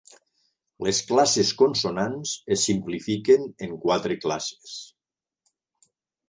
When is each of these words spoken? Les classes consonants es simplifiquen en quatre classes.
Les 0.85 1.01
classes 1.09 1.51
consonants 1.59 2.31
es 2.55 2.63
simplifiquen 2.69 3.45
en 3.67 3.77
quatre 3.85 4.19
classes. 4.25 4.75